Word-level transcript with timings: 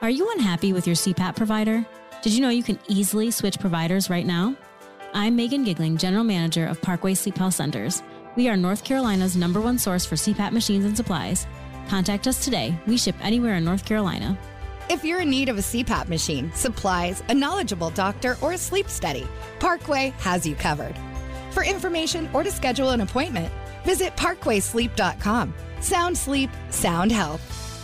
Are 0.00 0.10
you 0.10 0.30
unhappy 0.30 0.72
with 0.72 0.86
your 0.86 0.94
CPAP 0.94 1.34
provider? 1.34 1.84
Did 2.22 2.32
you 2.32 2.40
know 2.40 2.50
you 2.50 2.62
can 2.62 2.78
easily 2.86 3.32
switch 3.32 3.58
providers 3.58 4.08
right 4.08 4.24
now? 4.24 4.54
I'm 5.12 5.34
Megan 5.34 5.64
Gigling, 5.64 5.96
General 5.96 6.22
Manager 6.22 6.66
of 6.66 6.80
Parkway 6.80 7.14
Sleep 7.14 7.36
Health 7.36 7.54
Centers. 7.54 8.00
We 8.36 8.48
are 8.48 8.56
North 8.56 8.84
Carolina's 8.84 9.34
number 9.34 9.60
one 9.60 9.76
source 9.76 10.06
for 10.06 10.14
CPAP 10.14 10.52
machines 10.52 10.84
and 10.84 10.96
supplies. 10.96 11.48
Contact 11.88 12.28
us 12.28 12.44
today. 12.44 12.78
We 12.86 12.96
ship 12.96 13.16
anywhere 13.20 13.56
in 13.56 13.64
North 13.64 13.84
Carolina. 13.84 14.38
If 14.88 15.02
you're 15.04 15.22
in 15.22 15.30
need 15.30 15.48
of 15.48 15.58
a 15.58 15.62
CPAP 15.62 16.06
machine, 16.06 16.52
supplies, 16.54 17.24
a 17.28 17.34
knowledgeable 17.34 17.90
doctor, 17.90 18.36
or 18.40 18.52
a 18.52 18.58
sleep 18.58 18.88
study, 18.88 19.26
Parkway 19.58 20.14
has 20.18 20.46
you 20.46 20.54
covered. 20.54 20.94
For 21.50 21.64
information 21.64 22.30
or 22.32 22.44
to 22.44 22.52
schedule 22.52 22.90
an 22.90 23.00
appointment, 23.00 23.52
visit 23.84 24.16
parkwaysleep.com. 24.16 25.54
Sound 25.80 26.16
sleep, 26.16 26.50
sound 26.70 27.10
health. 27.10 27.77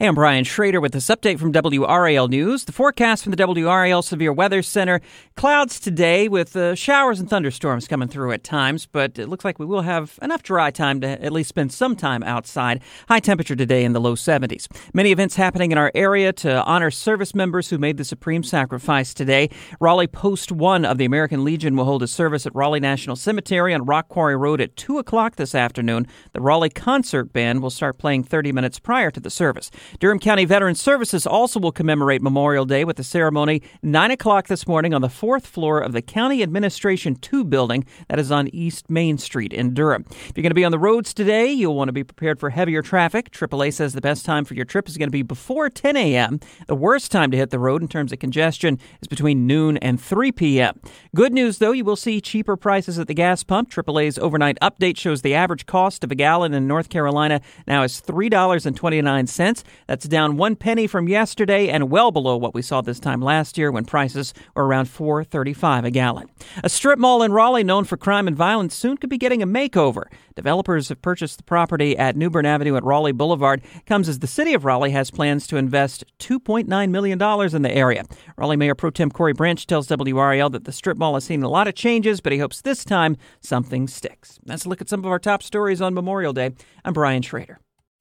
Hey, 0.00 0.06
I'm 0.06 0.14
Brian 0.14 0.44
Schrader 0.44 0.80
with 0.80 0.92
this 0.92 1.08
update 1.08 1.38
from 1.38 1.52
WRAL 1.52 2.30
News. 2.30 2.64
The 2.64 2.72
forecast 2.72 3.22
from 3.22 3.32
the 3.32 3.36
WRAL 3.36 4.02
Severe 4.02 4.32
Weather 4.32 4.62
Center 4.62 5.02
clouds 5.36 5.78
today 5.78 6.26
with 6.26 6.56
uh, 6.56 6.74
showers 6.74 7.20
and 7.20 7.28
thunderstorms 7.28 7.86
coming 7.86 8.08
through 8.08 8.32
at 8.32 8.42
times, 8.42 8.86
but 8.86 9.18
it 9.18 9.28
looks 9.28 9.44
like 9.44 9.58
we 9.58 9.66
will 9.66 9.82
have 9.82 10.18
enough 10.22 10.42
dry 10.42 10.70
time 10.70 11.02
to 11.02 11.22
at 11.22 11.32
least 11.32 11.50
spend 11.50 11.70
some 11.70 11.96
time 11.96 12.22
outside. 12.22 12.80
High 13.10 13.20
temperature 13.20 13.54
today 13.54 13.84
in 13.84 13.92
the 13.92 14.00
low 14.00 14.14
70s. 14.14 14.68
Many 14.94 15.12
events 15.12 15.36
happening 15.36 15.70
in 15.70 15.76
our 15.76 15.92
area 15.94 16.32
to 16.32 16.64
honor 16.64 16.90
service 16.90 17.34
members 17.34 17.68
who 17.68 17.76
made 17.76 17.98
the 17.98 18.04
supreme 18.04 18.42
sacrifice 18.42 19.12
today. 19.12 19.50
Raleigh 19.80 20.06
Post 20.06 20.50
1 20.50 20.86
of 20.86 20.96
the 20.96 21.04
American 21.04 21.44
Legion 21.44 21.76
will 21.76 21.84
hold 21.84 22.02
a 22.02 22.08
service 22.08 22.46
at 22.46 22.54
Raleigh 22.54 22.80
National 22.80 23.16
Cemetery 23.16 23.74
on 23.74 23.84
Rock 23.84 24.08
Quarry 24.08 24.36
Road 24.36 24.62
at 24.62 24.76
2 24.76 24.96
o'clock 24.96 25.36
this 25.36 25.54
afternoon. 25.54 26.06
The 26.32 26.40
Raleigh 26.40 26.70
Concert 26.70 27.34
Band 27.34 27.60
will 27.60 27.68
start 27.68 27.98
playing 27.98 28.24
30 28.24 28.52
minutes 28.52 28.78
prior 28.78 29.10
to 29.10 29.20
the 29.20 29.28
service. 29.28 29.70
Durham 29.98 30.18
County 30.18 30.44
Veteran 30.44 30.74
Services 30.74 31.26
also 31.26 31.58
will 31.58 31.72
commemorate 31.72 32.22
Memorial 32.22 32.64
Day 32.64 32.84
with 32.84 32.98
a 32.98 33.04
ceremony 33.04 33.62
9 33.82 34.10
o'clock 34.12 34.46
this 34.46 34.66
morning 34.66 34.94
on 34.94 35.02
the 35.02 35.08
fourth 35.08 35.46
floor 35.46 35.80
of 35.80 35.92
the 35.92 36.02
County 36.02 36.42
Administration 36.42 37.16
2 37.16 37.44
building 37.44 37.84
that 38.08 38.18
is 38.18 38.30
on 38.30 38.48
East 38.48 38.88
Main 38.88 39.18
Street 39.18 39.52
in 39.52 39.74
Durham. 39.74 40.04
If 40.08 40.32
you're 40.36 40.42
going 40.42 40.50
to 40.50 40.54
be 40.54 40.64
on 40.64 40.72
the 40.72 40.78
roads 40.78 41.12
today, 41.12 41.50
you'll 41.50 41.74
want 41.74 41.88
to 41.88 41.92
be 41.92 42.04
prepared 42.04 42.38
for 42.38 42.50
heavier 42.50 42.82
traffic. 42.82 43.30
AAA 43.32 43.72
says 43.72 43.92
the 43.92 44.00
best 44.00 44.24
time 44.24 44.44
for 44.44 44.54
your 44.54 44.64
trip 44.64 44.88
is 44.88 44.96
going 44.96 45.08
to 45.08 45.12
be 45.12 45.22
before 45.22 45.68
10 45.68 45.96
a.m. 45.96 46.40
The 46.66 46.74
worst 46.74 47.10
time 47.10 47.30
to 47.32 47.36
hit 47.36 47.50
the 47.50 47.58
road 47.58 47.82
in 47.82 47.88
terms 47.88 48.12
of 48.12 48.18
congestion 48.18 48.78
is 49.00 49.08
between 49.08 49.46
noon 49.46 49.76
and 49.78 50.00
3 50.00 50.30
p.m. 50.32 50.78
Good 51.14 51.32
news, 51.32 51.58
though, 51.58 51.72
you 51.72 51.84
will 51.84 51.96
see 51.96 52.20
cheaper 52.20 52.56
prices 52.56 52.98
at 52.98 53.08
the 53.08 53.14
gas 53.14 53.42
pump. 53.42 53.70
AAA's 53.70 54.18
overnight 54.18 54.58
update 54.60 54.96
shows 54.96 55.22
the 55.22 55.34
average 55.34 55.66
cost 55.66 56.04
of 56.04 56.12
a 56.12 56.14
gallon 56.14 56.54
in 56.54 56.66
North 56.66 56.88
Carolina 56.88 57.40
now 57.66 57.82
is 57.82 58.00
$3.29. 58.00 59.64
That's 59.86 60.06
down 60.06 60.36
one 60.36 60.56
penny 60.56 60.86
from 60.86 61.08
yesterday 61.08 61.68
and 61.68 61.90
well 61.90 62.10
below 62.10 62.36
what 62.36 62.54
we 62.54 62.62
saw 62.62 62.80
this 62.80 63.00
time 63.00 63.20
last 63.20 63.58
year 63.58 63.70
when 63.70 63.84
prices 63.84 64.34
were 64.54 64.66
around 64.66 64.86
4.35 64.86 65.84
a 65.84 65.90
gallon. 65.90 66.28
A 66.62 66.68
strip 66.68 66.98
mall 66.98 67.22
in 67.22 67.32
Raleigh 67.32 67.64
known 67.64 67.84
for 67.84 67.96
crime 67.96 68.28
and 68.28 68.36
violence 68.36 68.74
soon 68.74 68.96
could 68.96 69.10
be 69.10 69.18
getting 69.18 69.42
a 69.42 69.46
makeover. 69.46 70.04
Developers 70.36 70.88
have 70.88 71.02
purchased 71.02 71.38
the 71.38 71.44
property 71.44 71.98
at 71.98 72.16
New 72.16 72.30
Bern 72.30 72.46
Avenue 72.46 72.76
at 72.76 72.84
Raleigh 72.84 73.12
Boulevard. 73.12 73.62
Comes 73.86 74.08
as 74.08 74.20
the 74.20 74.26
city 74.26 74.54
of 74.54 74.64
Raleigh 74.64 74.90
has 74.92 75.10
plans 75.10 75.46
to 75.48 75.56
invest 75.56 76.04
$2.9 76.18 76.90
million 76.90 77.20
in 77.54 77.62
the 77.62 77.72
area. 77.72 78.04
Raleigh 78.36 78.56
Mayor 78.56 78.74
Pro 78.74 78.90
Tem 78.90 79.10
Corey 79.10 79.32
Branch 79.32 79.66
tells 79.66 79.88
WRAL 79.88 80.50
that 80.50 80.64
the 80.64 80.72
strip 80.72 80.96
mall 80.96 81.14
has 81.14 81.24
seen 81.24 81.42
a 81.42 81.48
lot 81.48 81.68
of 81.68 81.74
changes, 81.74 82.20
but 82.20 82.32
he 82.32 82.38
hopes 82.38 82.60
this 82.62 82.84
time 82.84 83.16
something 83.40 83.86
sticks. 83.88 84.38
Let's 84.46 84.66
look 84.66 84.80
at 84.80 84.88
some 84.88 85.00
of 85.00 85.06
our 85.06 85.18
top 85.18 85.42
stories 85.42 85.80
on 85.80 85.94
Memorial 85.94 86.32
Day. 86.32 86.52
I'm 86.84 86.92
Brian 86.92 87.22
Schrader. 87.22 87.58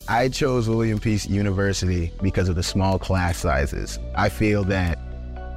I 0.10 0.28
chose 0.28 0.68
William 0.68 0.98
Peace 0.98 1.28
University 1.28 2.12
because 2.24 2.50
of 2.50 2.56
the 2.56 2.64
small 2.64 2.98
class 2.98 3.38
sizes. 3.38 4.00
I 4.16 4.30
feel 4.30 4.64
that 4.64 4.98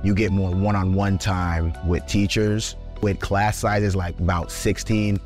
you 0.04 0.14
get 0.14 0.30
more 0.30 0.50
one 0.50 0.76
on 0.76 0.92
one 0.92 1.16
time 1.16 1.72
with 1.88 2.06
teachers. 2.06 2.76
With 3.00 3.18
class 3.18 3.56
sizes 3.56 3.96
like 3.96 4.18
about 4.20 4.52
16 4.52 5.18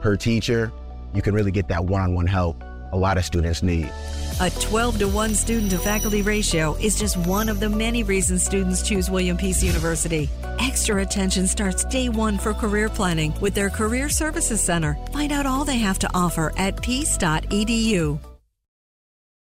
per 0.00 0.16
teacher, 0.16 0.72
you 1.14 1.20
can 1.20 1.34
really 1.34 1.50
get 1.50 1.68
that 1.68 1.84
one 1.84 2.00
on 2.00 2.14
one 2.14 2.26
help 2.26 2.64
a 2.92 2.96
lot 2.96 3.18
of 3.18 3.24
students 3.24 3.62
need. 3.62 3.92
A 4.40 4.50
12 4.50 4.98
to 5.00 5.08
1 5.08 5.34
student 5.34 5.70
to 5.72 5.78
faculty 5.78 6.22
ratio 6.22 6.74
is 6.76 6.98
just 6.98 7.18
one 7.18 7.50
of 7.50 7.60
the 7.60 7.68
many 7.68 8.02
reasons 8.02 8.42
students 8.42 8.82
choose 8.82 9.10
William 9.10 9.36
Peace 9.36 9.62
University. 9.62 10.28
Extra 10.58 11.02
attention 11.02 11.46
starts 11.46 11.84
day 11.84 12.08
one 12.08 12.38
for 12.38 12.54
career 12.54 12.88
planning 12.88 13.34
with 13.40 13.54
their 13.54 13.68
Career 13.68 14.08
Services 14.08 14.60
Center. 14.60 14.96
Find 15.12 15.32
out 15.32 15.44
all 15.44 15.64
they 15.66 15.78
have 15.78 15.98
to 16.00 16.10
offer 16.14 16.52
at 16.56 16.80
peace.edu. 16.80 18.18